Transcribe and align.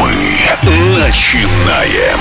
Мы 0.00 0.48
начинаем. 0.98 2.18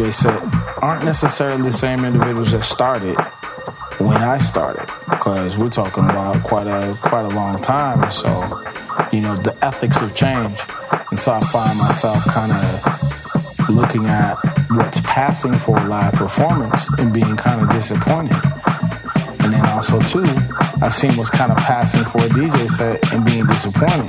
DJ 0.00 0.14
set 0.14 0.82
aren't 0.82 1.04
necessarily 1.04 1.62
the 1.62 1.76
same 1.76 2.06
individuals 2.06 2.52
that 2.52 2.64
started 2.64 3.16
when 3.98 4.16
I 4.16 4.38
started, 4.38 4.88
because 5.10 5.58
we're 5.58 5.68
talking 5.68 6.04
about 6.04 6.42
quite 6.42 6.66
a 6.66 6.96
quite 7.02 7.26
a 7.26 7.28
long 7.28 7.60
time. 7.60 8.10
So, 8.10 8.30
you 9.12 9.20
know, 9.20 9.36
the 9.36 9.54
ethics 9.62 9.98
have 9.98 10.16
changed, 10.16 10.62
and 11.10 11.20
so 11.20 11.32
I 11.32 11.40
find 11.40 11.78
myself 11.78 12.24
kind 12.24 12.50
of 12.50 13.68
looking 13.68 14.06
at 14.06 14.36
what's 14.70 15.00
passing 15.02 15.58
for 15.58 15.76
a 15.76 15.84
live 15.84 16.14
performance 16.14 16.86
and 16.98 17.12
being 17.12 17.36
kind 17.36 17.60
of 17.60 17.68
disappointed. 17.68 18.40
And 19.40 19.52
then 19.52 19.66
also 19.66 20.00
too, 20.00 20.24
I've 20.80 20.94
seen 20.94 21.14
what's 21.18 21.28
kind 21.28 21.52
of 21.52 21.58
passing 21.58 22.04
for 22.04 22.22
a 22.24 22.28
DJ 22.30 22.70
set 22.70 23.12
and 23.12 23.22
being 23.26 23.44
disappointed. 23.44 24.08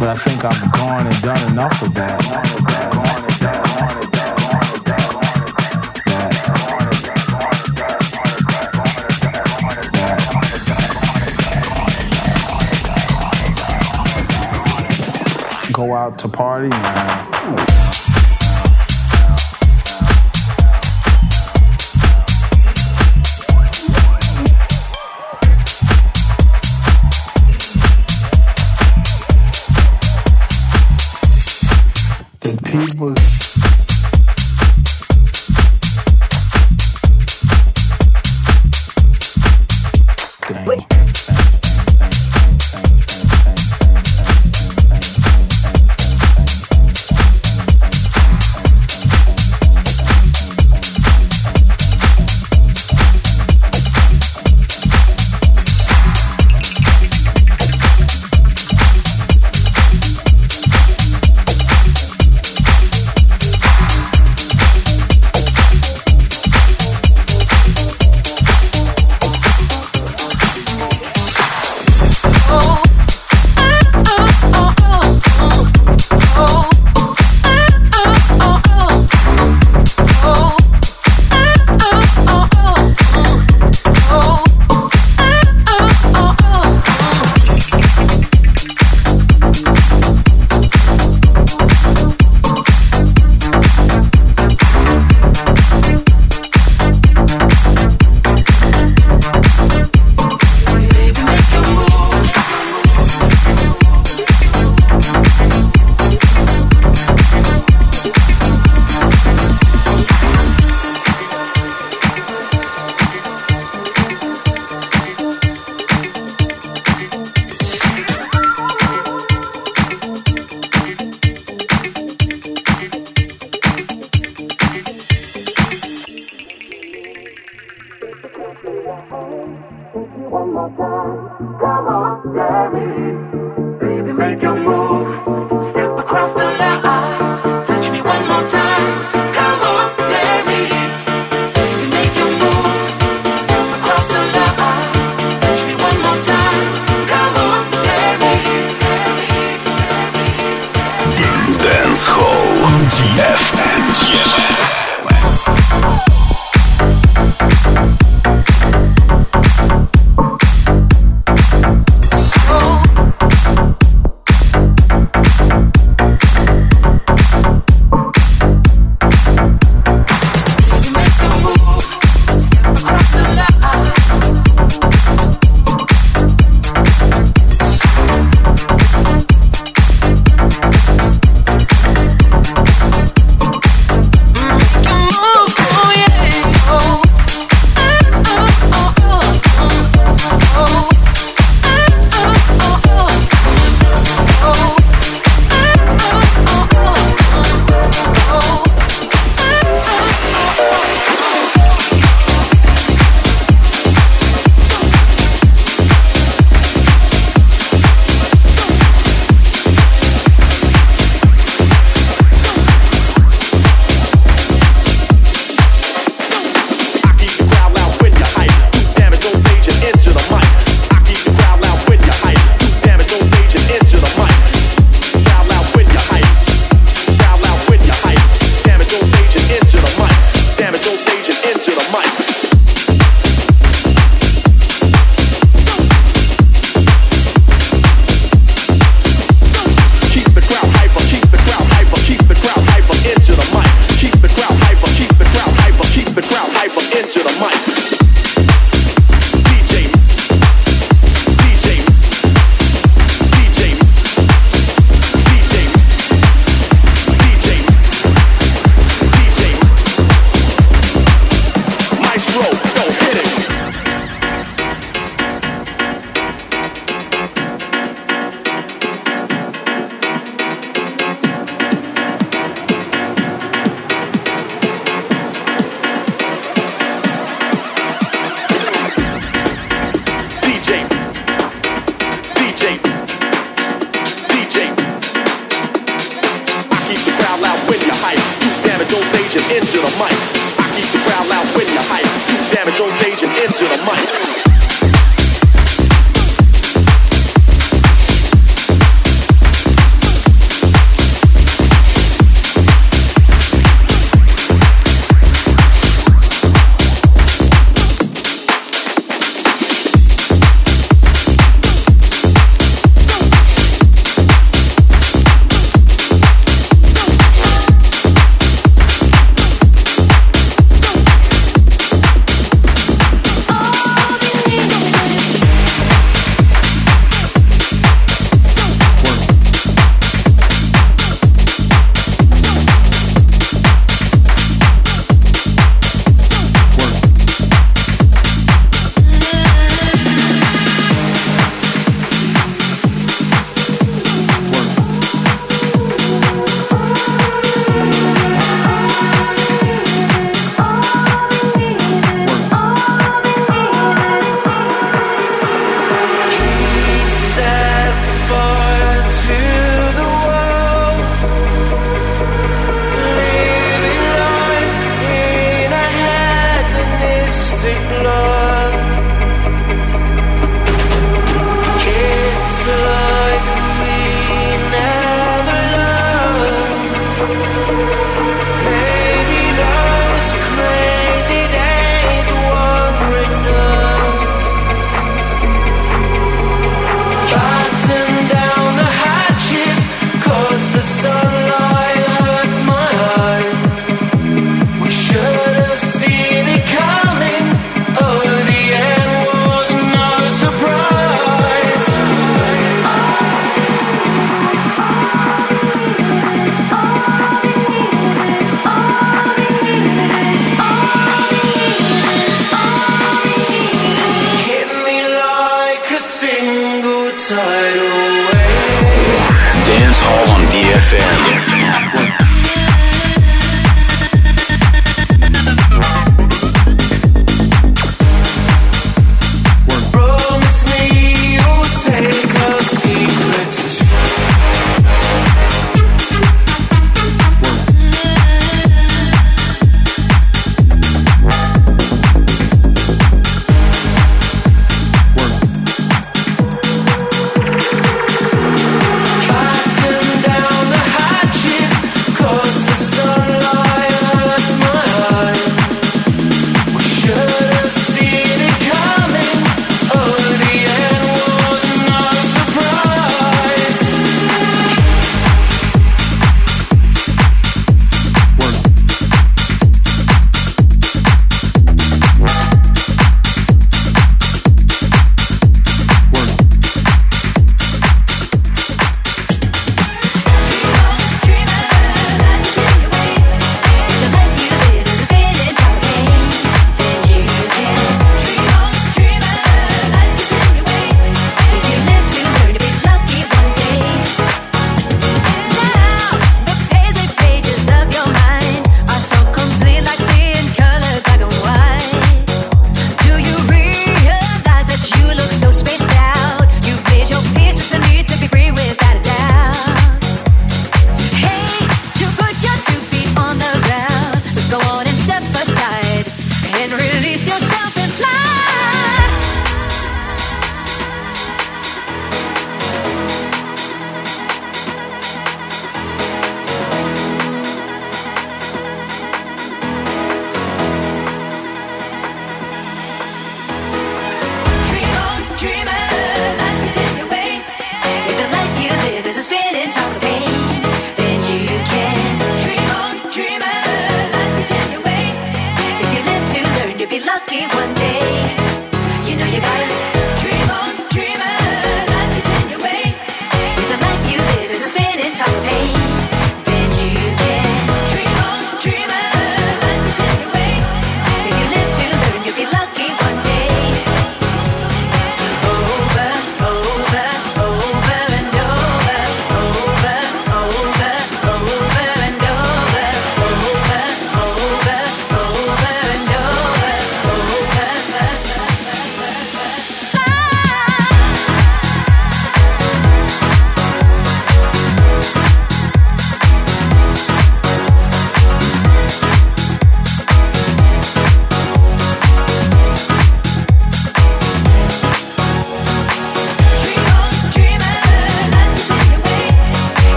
But 0.00 0.08
I 0.08 0.16
think 0.16 0.44
I've 0.44 0.72
gone 0.72 1.06
and 1.06 1.22
done 1.22 1.52
enough 1.52 1.82
of 1.82 1.94
that. 1.94 3.19
Go 15.80 15.94
out 15.94 16.18
to 16.18 16.28
party 16.28 16.68
now. 16.68 17.79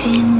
Walking 0.00 0.39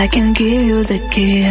I 0.00 0.06
can 0.06 0.32
give 0.32 0.62
you 0.62 0.84
the 0.84 1.00
key. 1.10 1.42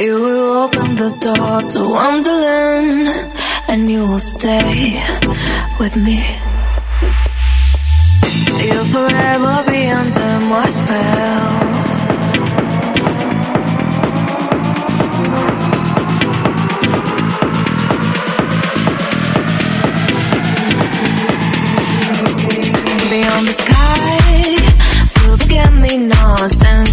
You 0.00 0.14
will 0.22 0.52
open 0.64 0.94
the 0.94 1.10
door 1.18 1.68
to 1.72 1.80
Wonderland, 1.80 3.08
and 3.66 3.90
you 3.90 4.06
will 4.06 4.20
stay 4.20 5.02
with 5.80 5.96
me. 5.96 6.22
You'll 8.62 8.84
forever 8.94 9.64
be 9.66 9.90
under 9.90 10.30
my 10.46 10.66
spell. 10.68 11.66
Beyond 23.10 23.46
the 23.48 23.52
sky 23.52 24.25
nonsense. 25.94 26.85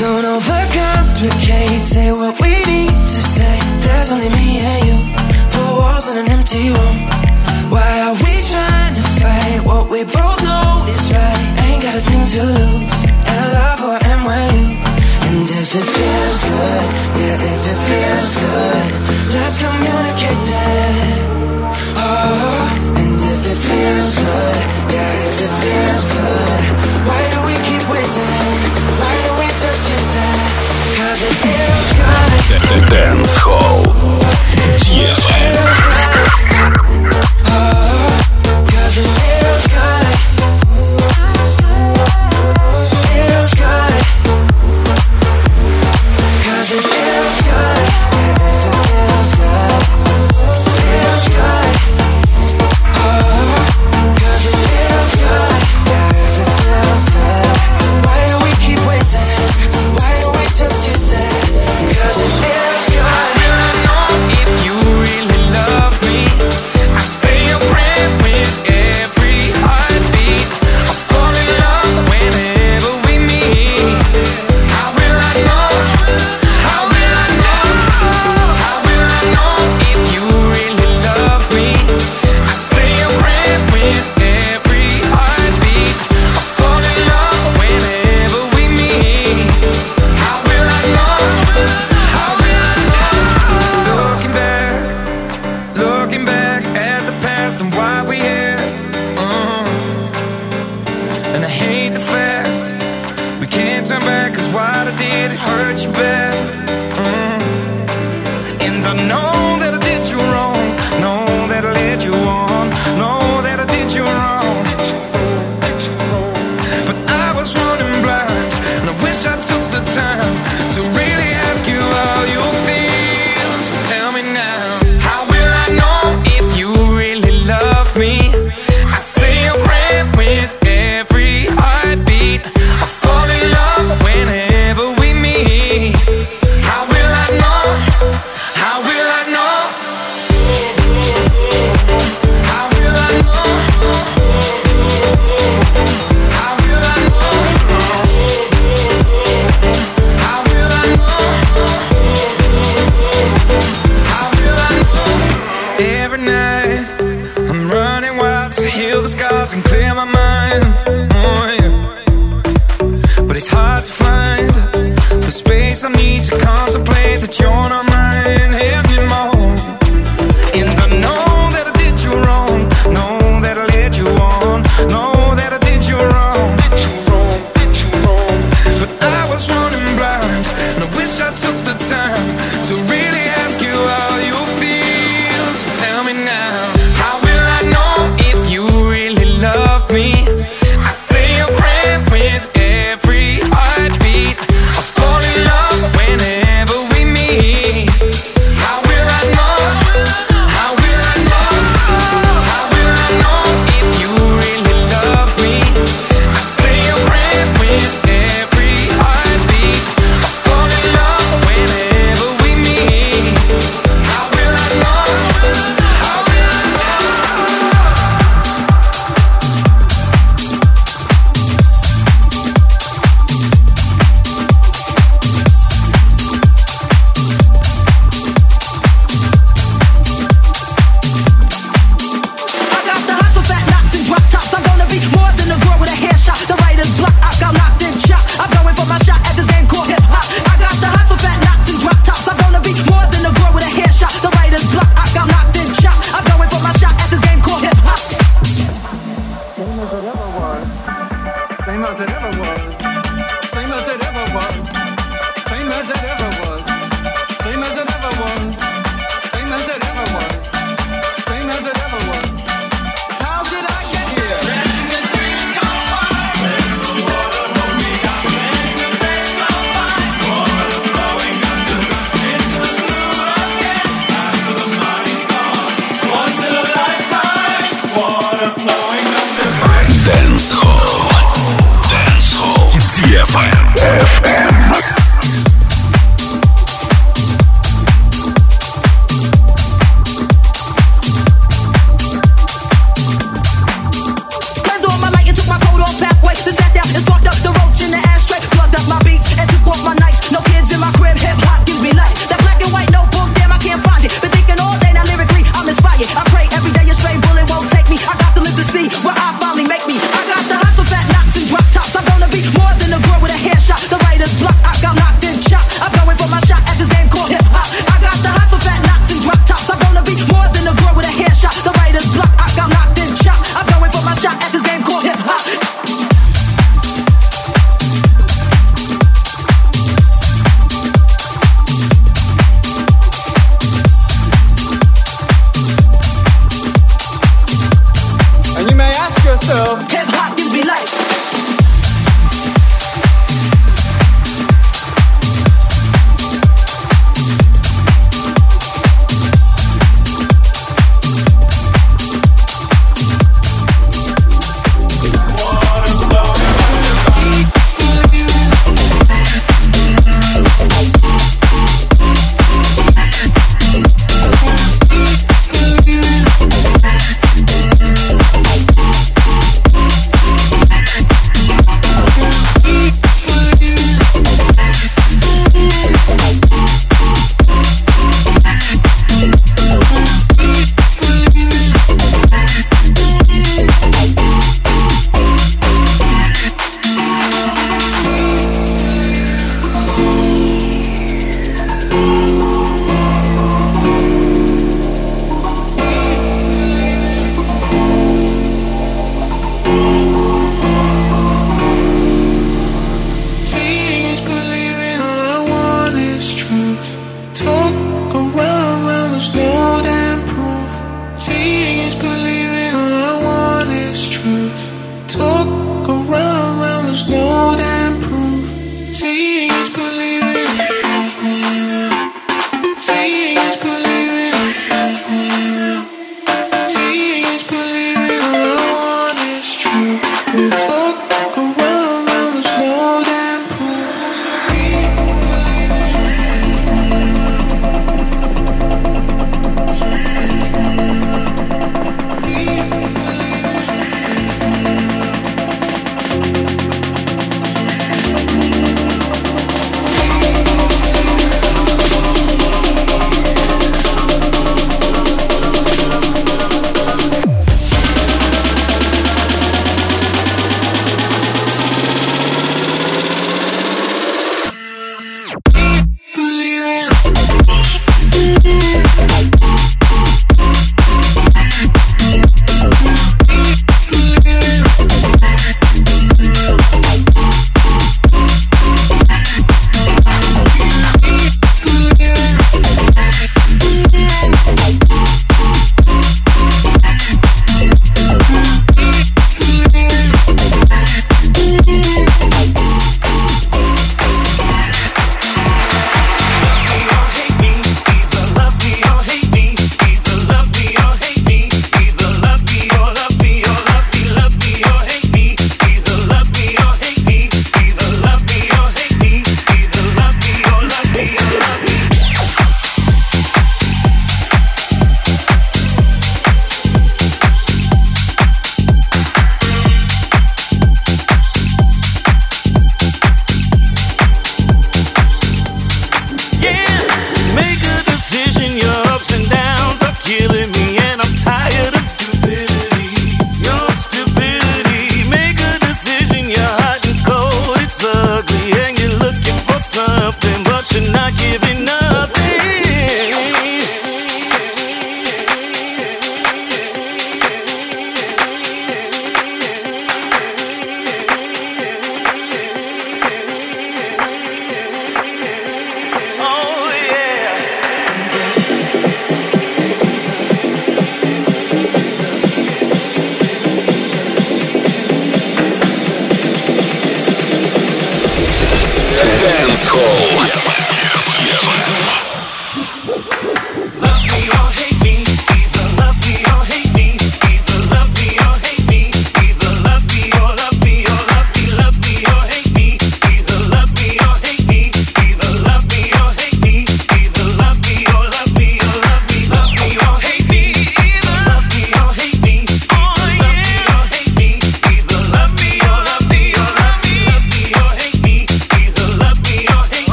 Don't 0.00 0.24
overcomplicate 0.24 1.80
Say 1.80 2.10
What 2.10 2.40
we 2.40 2.64
need 2.64 2.88
to 2.88 3.20
say. 3.36 3.60
There's 3.84 4.10
only 4.10 4.30
me 4.30 4.64
and 4.64 4.80
you. 4.88 4.96
Four 5.52 5.76
walls 5.76 6.08
and 6.08 6.24
an 6.24 6.32
empty 6.32 6.72
room. 6.72 7.04
Why 7.68 8.08
are 8.08 8.16
we 8.16 8.32
trying 8.48 8.94
to 8.96 9.04
fight 9.20 9.60
what 9.60 9.90
we 9.90 10.04
both 10.04 10.40
know 10.40 10.88
is 10.88 11.04
right? 11.12 11.44
Ain't 11.68 11.82
got 11.82 11.96
a 11.96 12.00
thing 12.00 12.24
to 12.32 12.40
lose. 12.40 13.00
And 13.28 13.36
I 13.44 13.46
love 13.52 13.78
who 13.84 13.88
I 13.92 14.00
am 14.08 14.24
with 14.24 14.48
you. 14.56 14.72
And 15.28 15.44
if 15.44 15.68
it 15.68 15.84
feels 15.84 16.40
good, 16.48 16.86
yeah, 17.20 17.52
if 17.52 17.62
it 17.68 17.80
feels 17.92 18.32
good, 18.40 18.86
let's 19.36 19.60
communicate 19.60 20.48
it. 20.48 21.28
Oh, 22.00 23.04
and 23.04 23.20
if 23.20 23.40
it 23.52 23.60
feels 23.68 24.16
good, 24.16 24.60
yeah, 24.96 25.28
if 25.28 25.44
it 25.44 25.52
feels 25.60 26.04
good, 26.16 26.64
why 27.04 27.20
do 27.36 27.38
we 27.44 27.54
keep 27.68 27.84
waiting? 27.92 28.56
Why 28.96 29.14
do 29.28 29.39
Dance 32.88 33.36
Hall 33.36 33.82
DFM. 34.78 35.79